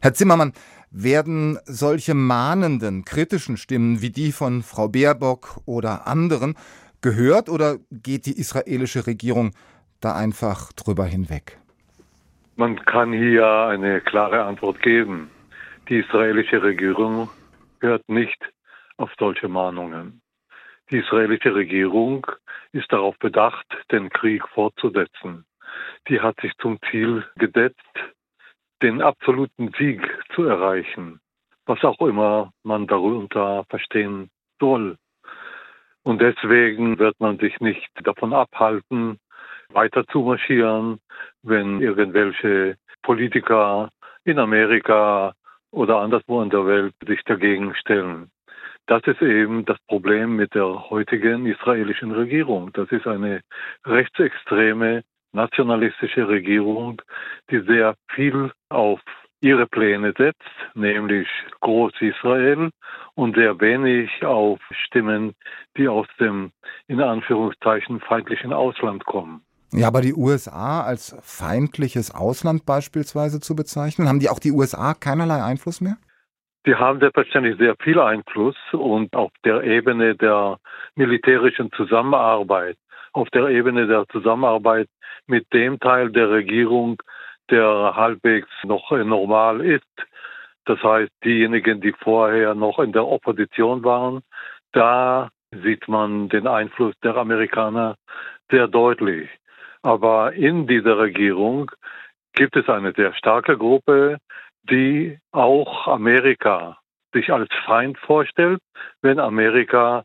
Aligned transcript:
Herr 0.00 0.14
Zimmermann, 0.14 0.52
werden 0.90 1.58
solche 1.64 2.14
mahnenden, 2.14 3.04
kritischen 3.04 3.56
Stimmen 3.56 4.00
wie 4.00 4.10
die 4.10 4.32
von 4.32 4.62
Frau 4.62 4.88
Baerbock 4.88 5.60
oder 5.66 6.06
anderen 6.06 6.54
gehört 7.02 7.48
oder 7.48 7.76
geht 7.90 8.26
die 8.26 8.38
israelische 8.38 9.06
Regierung 9.06 9.52
da 10.00 10.14
einfach 10.14 10.72
drüber 10.72 11.04
hinweg? 11.04 11.58
Man 12.56 12.84
kann 12.84 13.12
hier 13.12 13.46
eine 13.46 14.00
klare 14.00 14.44
Antwort 14.44 14.82
geben. 14.82 15.30
Die 15.88 15.98
israelische 15.98 16.62
Regierung 16.62 17.30
hört 17.80 18.08
nicht 18.08 18.38
auf 18.96 19.10
solche 19.18 19.48
Mahnungen. 19.48 20.20
Die 20.90 20.98
israelische 20.98 21.54
Regierung 21.54 22.26
ist 22.72 22.90
darauf 22.92 23.18
bedacht, 23.18 23.66
den 23.92 24.10
Krieg 24.10 24.42
fortzusetzen. 24.48 25.44
Die 26.08 26.20
hat 26.20 26.40
sich 26.40 26.52
zum 26.60 26.78
Ziel 26.90 27.24
gesetzt, 27.36 27.76
den 28.82 29.02
absoluten 29.02 29.72
Sieg 29.78 30.00
zu 30.34 30.44
erreichen, 30.44 31.20
was 31.66 31.82
auch 31.84 32.00
immer 32.00 32.52
man 32.62 32.86
darunter 32.86 33.64
verstehen 33.68 34.30
soll. 34.60 34.96
Und 36.04 36.20
deswegen 36.20 36.98
wird 36.98 37.18
man 37.18 37.38
sich 37.38 37.58
nicht 37.60 37.88
davon 38.04 38.32
abhalten, 38.32 39.18
weiter 39.70 40.06
zu 40.06 40.20
marschieren, 40.20 41.00
wenn 41.42 41.80
irgendwelche 41.80 42.76
Politiker 43.02 43.90
in 44.24 44.38
Amerika 44.38 45.34
oder 45.70 45.98
anderswo 45.98 46.40
in 46.42 46.50
der 46.50 46.66
Welt 46.66 46.94
sich 47.06 47.22
dagegen 47.24 47.74
stellen. 47.74 48.30
Das 48.86 49.02
ist 49.04 49.20
eben 49.20 49.66
das 49.66 49.78
Problem 49.86 50.36
mit 50.36 50.54
der 50.54 50.88
heutigen 50.88 51.44
israelischen 51.44 52.12
Regierung. 52.12 52.72
Das 52.72 52.90
ist 52.90 53.06
eine 53.06 53.42
rechtsextreme 53.84 55.02
nationalistische 55.32 56.28
Regierung, 56.28 57.02
die 57.50 57.60
sehr 57.60 57.94
viel 58.14 58.52
auf 58.68 59.00
ihre 59.40 59.66
Pläne 59.66 60.12
setzt, 60.16 60.42
nämlich 60.74 61.28
Groß-Israel 61.60 62.70
und 63.14 63.36
sehr 63.36 63.60
wenig 63.60 64.10
auf 64.24 64.58
Stimmen, 64.86 65.34
die 65.76 65.88
aus 65.88 66.06
dem 66.18 66.50
in 66.88 67.00
Anführungszeichen 67.00 68.00
feindlichen 68.00 68.52
Ausland 68.52 69.04
kommen. 69.04 69.42
Ja, 69.72 69.88
aber 69.88 70.00
die 70.00 70.14
USA 70.14 70.82
als 70.82 71.16
feindliches 71.22 72.14
Ausland 72.14 72.64
beispielsweise 72.64 73.38
zu 73.38 73.54
bezeichnen, 73.54 74.08
haben 74.08 74.18
die 74.18 74.30
auch 74.30 74.38
die 74.38 74.52
USA 74.52 74.94
keinerlei 74.94 75.42
Einfluss 75.42 75.80
mehr? 75.80 75.98
Die 76.66 76.74
haben 76.74 77.00
selbstverständlich 77.00 77.56
sehr 77.58 77.76
viel 77.82 78.00
Einfluss 78.00 78.56
und 78.72 79.14
auf 79.14 79.30
der 79.44 79.62
Ebene 79.62 80.16
der 80.16 80.58
militärischen 80.96 81.70
Zusammenarbeit, 81.72 82.76
auf 83.18 83.30
der 83.30 83.48
Ebene 83.48 83.88
der 83.88 84.06
Zusammenarbeit 84.12 84.88
mit 85.26 85.52
dem 85.52 85.80
Teil 85.80 86.10
der 86.10 86.30
Regierung, 86.30 87.02
der 87.50 87.94
halbwegs 87.96 88.48
noch 88.62 88.90
normal 88.92 89.60
ist. 89.60 90.06
Das 90.66 90.80
heißt, 90.82 91.10
diejenigen, 91.24 91.80
die 91.80 91.92
vorher 91.92 92.54
noch 92.54 92.78
in 92.78 92.92
der 92.92 93.06
Opposition 93.06 93.82
waren, 93.82 94.22
da 94.72 95.30
sieht 95.50 95.88
man 95.88 96.28
den 96.28 96.46
Einfluss 96.46 96.94
der 97.02 97.16
Amerikaner 97.16 97.96
sehr 98.50 98.68
deutlich. 98.68 99.28
Aber 99.82 100.32
in 100.34 100.66
dieser 100.66 100.98
Regierung 100.98 101.70
gibt 102.34 102.54
es 102.54 102.68
eine 102.68 102.92
sehr 102.92 103.14
starke 103.14 103.56
Gruppe, 103.56 104.18
die 104.62 105.18
auch 105.32 105.88
Amerika 105.88 106.78
sich 107.12 107.32
als 107.32 107.48
Feind 107.64 107.98
vorstellt, 107.98 108.60
wenn 109.02 109.18
Amerika 109.18 110.04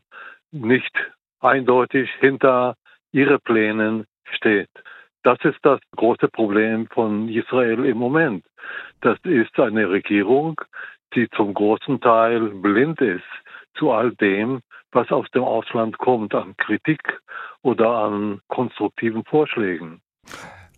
nicht 0.50 0.94
eindeutig 1.40 2.10
hinter 2.20 2.74
ihre 3.14 3.38
Plänen 3.38 4.06
steht. 4.34 4.70
Das 5.22 5.38
ist 5.44 5.58
das 5.62 5.80
große 5.96 6.28
Problem 6.28 6.86
von 6.88 7.28
Israel 7.28 7.84
im 7.84 7.96
Moment. 7.96 8.44
Das 9.00 9.18
ist 9.22 9.58
eine 9.58 9.88
Regierung, 9.88 10.60
die 11.14 11.28
zum 11.30 11.54
großen 11.54 12.00
Teil 12.00 12.40
blind 12.50 13.00
ist 13.00 13.22
zu 13.78 13.92
all 13.92 14.12
dem, 14.16 14.60
was 14.92 15.10
aus 15.10 15.30
dem 15.30 15.44
Ausland 15.44 15.96
kommt 15.98 16.34
an 16.34 16.56
Kritik 16.56 17.20
oder 17.62 17.88
an 17.90 18.40
konstruktiven 18.48 19.24
Vorschlägen. 19.24 20.00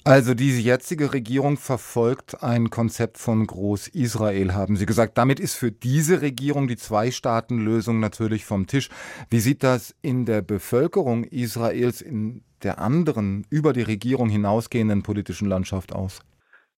Also 0.06 0.34
diese 0.34 0.61
jetzige 0.61 1.12
Regierung 1.12 1.56
verfolgt 1.56 2.41
ein 2.41 2.71
Konzept 2.71 3.19
von 3.19 3.44
Groß-Israel, 3.44 4.55
haben 4.55 4.77
Sie 4.77 4.87
gesagt. 4.87 5.19
Damit 5.19 5.41
ist 5.41 5.55
für 5.55 5.72
diese 5.72 6.22
Regierung 6.22 6.69
die 6.69 6.77
Zwei-Staaten-Lösung 6.77 7.99
natürlich 7.99 8.44
vom 8.44 8.69
Tisch. 8.69 8.89
Wie 9.31 9.41
sieht 9.41 9.65
das 9.65 9.97
in 10.03 10.25
der 10.25 10.43
Bevölkerung 10.43 11.25
Israels, 11.25 12.03
in 12.03 12.44
der 12.62 12.78
anderen, 12.78 13.47
über 13.50 13.72
die 13.72 13.83
Regierung 13.83 14.28
hinausgehenden 14.28 15.03
politischen 15.03 15.49
Landschaft 15.49 15.93
aus? 15.93 16.21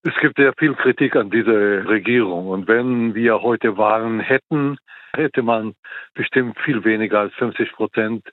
Es 0.05 0.15
gibt 0.21 0.37
sehr 0.39 0.53
viel 0.57 0.75
Kritik 0.75 1.17
an 1.17 1.31
dieser 1.31 1.89
Regierung. 1.89 2.49
Und 2.49 2.69
wenn 2.69 3.15
wir 3.15 3.43
heute 3.43 3.77
Wahlen 3.77 4.21
hätten, 4.21 4.79
hätte 5.15 5.43
man 5.43 5.75
bestimmt 6.15 6.59
viel 6.61 6.85
weniger 6.85 7.21
als 7.21 7.35
50 7.35 7.73
Prozent 7.73 8.29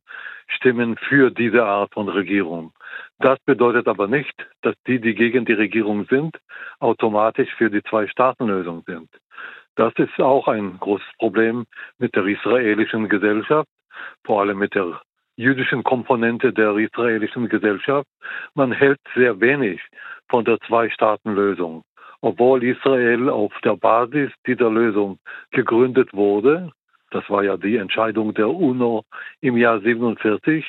Stimmen 0.47 0.95
für 0.97 1.31
diese 1.31 1.65
Art 1.65 1.91
von 1.93 2.07
Regierung. 2.07 2.71
Das 3.17 3.39
bedeutet 3.45 3.87
aber 3.87 4.07
nicht, 4.07 4.47
dass 4.61 4.75
die, 4.85 5.01
die 5.01 5.15
gegen 5.15 5.45
die 5.45 5.53
Regierung 5.53 6.05
sind, 6.05 6.37
automatisch 6.79 7.49
für 7.55 7.71
die 7.71 7.81
Zwei-Staaten-Lösung 7.81 8.83
sind. 8.85 9.09
Das 9.75 9.91
ist 9.97 10.19
auch 10.19 10.47
ein 10.47 10.77
großes 10.79 11.07
Problem 11.17 11.65
mit 11.97 12.15
der 12.15 12.25
israelischen 12.25 13.09
Gesellschaft, 13.09 13.67
vor 14.23 14.41
allem 14.41 14.59
mit 14.59 14.75
der 14.75 15.01
jüdischen 15.38 15.84
Komponente 15.84 16.53
der 16.53 16.75
israelischen 16.78 17.50
Gesellschaft. 17.50 18.07
Man 18.53 18.72
hält 18.72 19.00
sehr 19.16 19.40
wenig 19.40 19.81
von 20.29 20.46
der 20.46 20.59
Zwei-Staaten-Lösung. 20.62 21.84
Obwohl 22.22 22.63
Israel 22.63 23.29
auf 23.29 23.53
der 23.63 23.75
Basis 23.75 24.31
dieser 24.47 24.69
Lösung 24.69 25.19
gegründet 25.51 26.13
wurde, 26.13 26.72
das 27.12 27.29
war 27.29 27.44
ja 27.44 27.57
die 27.57 27.78
Entscheidung 27.78 28.34
der 28.34 28.50
UNO 28.50 29.03
im 29.41 29.57
Jahr 29.57 29.79
47, 29.79 30.66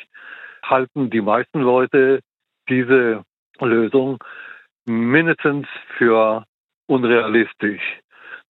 halten 0.62 1.10
die 1.10 1.20
meisten 1.20 1.60
Leute 1.60 2.20
diese 2.68 3.22
Lösung 3.60 4.18
mindestens 4.84 5.66
für 5.96 6.44
unrealistisch 6.86 7.82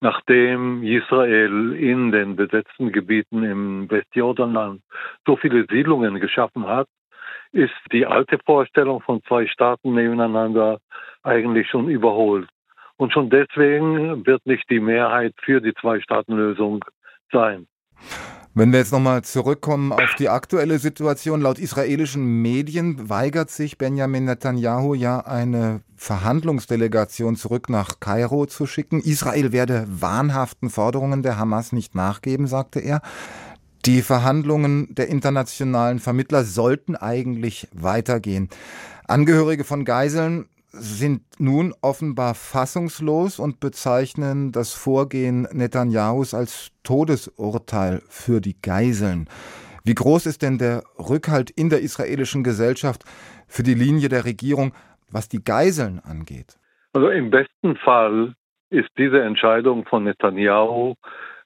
nachdem 0.01 0.83
Israel 0.83 1.73
in 1.73 2.11
den 2.11 2.35
besetzten 2.35 2.91
Gebieten 2.91 3.43
im 3.43 3.89
Westjordanland 3.89 4.81
so 5.25 5.35
viele 5.37 5.65
Siedlungen 5.69 6.19
geschaffen 6.19 6.67
hat, 6.67 6.87
ist 7.51 7.73
die 7.91 8.05
alte 8.05 8.37
Vorstellung 8.45 9.01
von 9.01 9.21
zwei 9.23 9.47
Staaten 9.47 9.93
nebeneinander 9.93 10.79
eigentlich 11.23 11.69
schon 11.69 11.89
überholt. 11.89 12.47
Und 12.97 13.13
schon 13.13 13.29
deswegen 13.29 14.25
wird 14.25 14.45
nicht 14.45 14.69
die 14.69 14.79
Mehrheit 14.79 15.33
für 15.41 15.61
die 15.61 15.73
Zwei-Staaten-Lösung 15.75 16.83
sein. 17.31 17.67
Wenn 18.57 18.71
wir 18.71 18.79
jetzt 18.79 18.91
nochmal 18.91 19.21
zurückkommen 19.21 19.91
auf 19.91 20.15
die 20.17 20.29
aktuelle 20.29 20.79
Situation, 20.79 21.41
laut 21.41 21.59
israelischen 21.59 22.41
Medien 22.41 23.07
weigert 23.07 23.51
sich 23.51 23.77
Benjamin 23.77 24.25
Netanyahu 24.25 24.95
ja 24.95 25.19
eine 25.19 25.81
Verhandlungsdelegation 25.95 27.35
zurück 27.35 27.69
nach 27.69 27.99
Kairo 27.99 28.47
zu 28.47 28.65
schicken. 28.65 28.99
Israel 28.99 29.51
werde 29.51 29.85
wahnhaften 29.87 30.71
Forderungen 30.71 31.21
der 31.21 31.37
Hamas 31.37 31.71
nicht 31.71 31.93
nachgeben, 31.93 32.47
sagte 32.47 32.79
er. 32.79 33.03
Die 33.85 34.01
Verhandlungen 34.01 34.87
der 34.95 35.07
internationalen 35.07 35.99
Vermittler 35.99 36.43
sollten 36.43 36.95
eigentlich 36.95 37.67
weitergehen. 37.73 38.49
Angehörige 39.05 39.65
von 39.65 39.85
Geiseln 39.85 40.47
sind 40.71 41.21
nun 41.39 41.73
offenbar 41.81 42.35
fassungslos 42.35 43.39
und 43.39 43.59
bezeichnen 43.59 44.51
das 44.51 44.73
Vorgehen 44.73 45.47
Netanyahus 45.51 46.33
als 46.33 46.71
Todesurteil 46.83 48.01
für 48.09 48.41
die 48.41 48.61
Geiseln. 48.61 49.29
Wie 49.83 49.95
groß 49.95 50.25
ist 50.25 50.41
denn 50.41 50.57
der 50.57 50.83
Rückhalt 50.99 51.49
in 51.49 51.69
der 51.69 51.79
israelischen 51.79 52.43
Gesellschaft 52.43 53.03
für 53.47 53.63
die 53.63 53.73
Linie 53.73 54.09
der 54.09 54.25
Regierung, 54.25 54.73
was 55.09 55.29
die 55.29 55.43
Geiseln 55.43 56.01
angeht? 56.03 56.57
Also 56.93 57.09
im 57.09 57.29
besten 57.29 57.77
Fall 57.77 58.33
ist 58.69 58.89
diese 58.97 59.21
Entscheidung 59.21 59.85
von 59.85 60.03
Netanyahu 60.03 60.95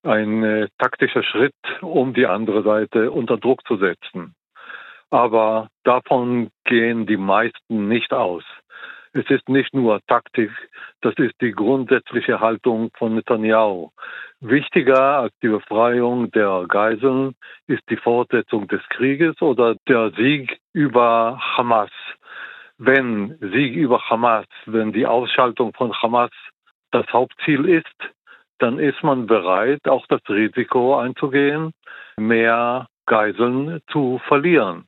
ein 0.03 0.43
äh, 0.43 0.67
taktischer 0.79 1.23
Schritt, 1.23 1.53
um 1.81 2.13
die 2.13 2.25
andere 2.25 2.63
Seite 2.63 3.11
unter 3.11 3.37
Druck 3.37 3.65
zu 3.67 3.77
setzen. 3.77 4.33
Aber 5.11 5.67
davon 5.83 6.49
gehen 6.63 7.05
die 7.05 7.17
meisten 7.17 7.87
nicht 7.87 8.13
aus. 8.13 8.43
Es 9.13 9.29
ist 9.29 9.49
nicht 9.49 9.73
nur 9.73 9.99
Taktik, 10.07 10.51
das 11.01 11.13
ist 11.17 11.33
die 11.41 11.51
grundsätzliche 11.51 12.39
Haltung 12.39 12.91
von 12.97 13.15
Netanyahu. 13.15 13.89
Wichtiger 14.39 15.19
als 15.19 15.33
die 15.43 15.49
Befreiung 15.49 16.31
der 16.31 16.65
Geiseln 16.69 17.35
ist 17.67 17.83
die 17.89 17.97
Fortsetzung 17.97 18.69
des 18.69 18.81
Krieges 18.87 19.41
oder 19.41 19.75
der 19.89 20.11
Sieg 20.11 20.57
über 20.71 21.37
Hamas. 21.41 21.91
Wenn 22.77 23.37
Sieg 23.41 23.75
über 23.75 24.01
Hamas, 24.09 24.47
wenn 24.65 24.93
die 24.93 25.05
Ausschaltung 25.05 25.73
von 25.73 25.93
Hamas 26.01 26.31
das 26.91 27.05
Hauptziel 27.11 27.65
ist, 27.65 28.13
dann 28.59 28.79
ist 28.79 29.03
man 29.03 29.27
bereit, 29.27 29.87
auch 29.89 30.07
das 30.07 30.21
Risiko 30.29 30.97
einzugehen, 30.97 31.73
mehr 32.17 32.87
Geiseln 33.07 33.81
zu 33.91 34.21
verlieren. 34.27 34.85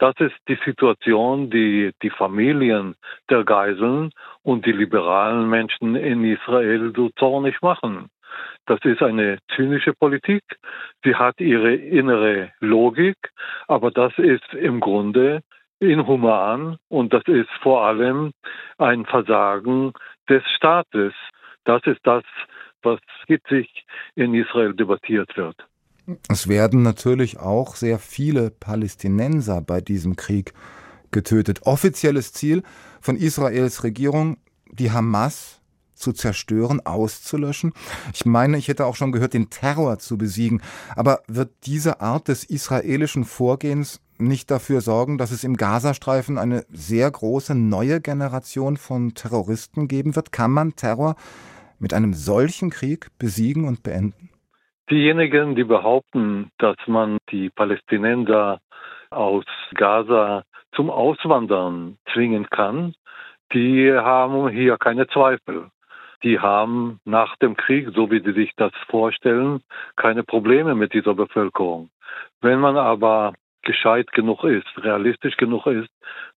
Das 0.00 0.14
ist 0.18 0.36
die 0.48 0.58
Situation, 0.64 1.50
die 1.50 1.92
die 2.02 2.08
Familien 2.08 2.94
der 3.28 3.44
Geiseln 3.44 4.12
und 4.42 4.64
die 4.64 4.72
liberalen 4.72 5.46
Menschen 5.50 5.94
in 5.94 6.24
Israel 6.24 6.90
so 6.96 7.10
zornig 7.18 7.60
machen. 7.60 8.08
Das 8.64 8.80
ist 8.84 9.02
eine 9.02 9.40
zynische 9.54 9.92
Politik. 9.92 10.42
Sie 11.04 11.14
hat 11.14 11.38
ihre 11.38 11.74
innere 11.74 12.50
Logik, 12.60 13.18
aber 13.68 13.90
das 13.90 14.16
ist 14.16 14.54
im 14.54 14.80
Grunde 14.80 15.42
inhuman 15.80 16.78
und 16.88 17.12
das 17.12 17.24
ist 17.26 17.50
vor 17.60 17.84
allem 17.84 18.32
ein 18.78 19.04
Versagen 19.04 19.92
des 20.30 20.42
Staates. 20.56 21.12
Das 21.64 21.82
ist 21.84 22.00
das, 22.04 22.24
was 22.82 23.00
hitzig 23.26 23.84
in 24.14 24.32
Israel 24.32 24.72
debattiert 24.72 25.36
wird. 25.36 25.56
Es 26.28 26.48
werden 26.48 26.82
natürlich 26.82 27.38
auch 27.38 27.76
sehr 27.76 27.98
viele 27.98 28.50
Palästinenser 28.50 29.60
bei 29.60 29.80
diesem 29.80 30.16
Krieg 30.16 30.52
getötet. 31.10 31.62
Offizielles 31.62 32.32
Ziel 32.32 32.62
von 33.00 33.16
Israels 33.16 33.84
Regierung, 33.84 34.36
die 34.72 34.90
Hamas 34.90 35.60
zu 35.94 36.12
zerstören, 36.12 36.80
auszulöschen. 36.84 37.72
Ich 38.14 38.24
meine, 38.24 38.56
ich 38.56 38.68
hätte 38.68 38.86
auch 38.86 38.96
schon 38.96 39.12
gehört, 39.12 39.34
den 39.34 39.50
Terror 39.50 39.98
zu 39.98 40.16
besiegen. 40.16 40.62
Aber 40.96 41.22
wird 41.28 41.52
diese 41.64 42.00
Art 42.00 42.28
des 42.28 42.44
israelischen 42.44 43.24
Vorgehens 43.24 44.00
nicht 44.18 44.50
dafür 44.50 44.80
sorgen, 44.80 45.18
dass 45.18 45.30
es 45.30 45.44
im 45.44 45.56
Gazastreifen 45.56 46.38
eine 46.38 46.64
sehr 46.72 47.10
große 47.10 47.54
neue 47.54 48.00
Generation 48.00 48.76
von 48.76 49.14
Terroristen 49.14 49.88
geben 49.88 50.16
wird? 50.16 50.32
Kann 50.32 50.50
man 50.50 50.74
Terror 50.74 51.16
mit 51.78 51.92
einem 51.92 52.14
solchen 52.14 52.70
Krieg 52.70 53.08
besiegen 53.18 53.66
und 53.66 53.82
beenden? 53.82 54.29
Diejenigen, 54.90 55.54
die 55.54 55.62
behaupten, 55.62 56.50
dass 56.58 56.76
man 56.88 57.18
die 57.30 57.48
Palästinenser 57.48 58.58
aus 59.10 59.44
Gaza 59.74 60.42
zum 60.72 60.90
Auswandern 60.90 61.96
zwingen 62.12 62.50
kann, 62.50 62.94
die 63.52 63.92
haben 63.92 64.48
hier 64.48 64.76
keine 64.78 65.06
Zweifel. 65.06 65.70
Die 66.24 66.40
haben 66.40 66.98
nach 67.04 67.36
dem 67.36 67.56
Krieg, 67.56 67.90
so 67.94 68.10
wie 68.10 68.20
sie 68.20 68.32
sich 68.32 68.52
das 68.56 68.72
vorstellen, 68.88 69.62
keine 69.96 70.24
Probleme 70.24 70.74
mit 70.74 70.92
dieser 70.92 71.14
Bevölkerung. 71.14 71.90
Wenn 72.40 72.58
man 72.58 72.76
aber 72.76 73.34
gescheit 73.62 74.10
genug 74.12 74.44
ist, 74.44 74.66
realistisch 74.78 75.36
genug 75.36 75.66
ist, 75.66 75.90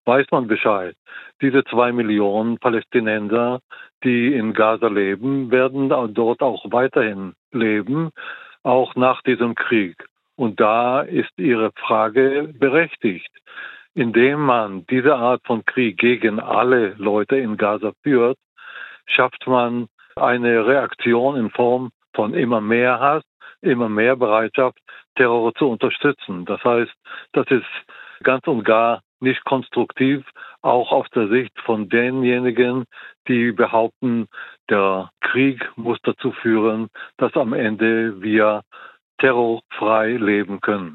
weiß 0.06 0.27
man 0.31 0.47
Bescheid. 0.47 0.95
Diese 1.41 1.63
zwei 1.65 1.91
Millionen 1.91 2.57
Palästinenser, 2.57 3.59
die 4.03 4.33
in 4.33 4.53
Gaza 4.53 4.88
leben, 4.88 5.51
werden 5.51 5.89
dort 5.89 6.41
auch 6.41 6.65
weiterhin 6.71 7.33
leben, 7.51 8.12
auch 8.63 8.95
nach 8.95 9.21
diesem 9.23 9.56
Krieg. 9.56 9.95
Und 10.35 10.59
da 10.59 11.01
ist 11.01 11.31
Ihre 11.38 11.71
Frage 11.75 12.53
berechtigt. 12.57 13.29
Indem 13.94 14.45
man 14.45 14.85
diese 14.88 15.15
Art 15.15 15.41
von 15.45 15.65
Krieg 15.65 15.97
gegen 15.97 16.39
alle 16.39 16.95
Leute 16.97 17.35
in 17.35 17.57
Gaza 17.57 17.91
führt, 18.03 18.38
schafft 19.06 19.45
man 19.47 19.88
eine 20.15 20.65
Reaktion 20.65 21.35
in 21.35 21.50
Form 21.50 21.91
von 22.13 22.33
immer 22.33 22.62
mehr 22.62 23.00
Hass, 23.00 23.24
immer 23.62 23.90
mehr 23.90 24.16
Bereitschaft, 24.16 24.80
Terror 25.16 25.54
zu 25.56 25.68
unterstützen. 25.68 26.46
Das 26.46 26.63
heißt, 26.63 26.94
das 27.34 27.46
ist 27.50 27.66
ganz 28.24 28.48
und 28.48 28.63
gar 28.63 29.02
nicht 29.19 29.44
konstruktiv, 29.46 30.25
auch 30.62 30.92
aus 30.92 31.08
der 31.13 31.28
Sicht 31.28 31.58
von 31.62 31.90
denjenigen, 31.90 32.86
die 33.28 33.52
behaupten, 33.52 34.28
der 34.69 35.10
Krieg 35.22 35.62
muss 35.75 36.00
dazu 36.04 36.31
führen, 36.31 36.90
dass 37.18 37.34
am 37.36 37.54
Ende 37.54 38.22
wir 38.22 38.62
terrorfrei 39.19 40.13
leben 40.13 40.60
können. 40.62 40.90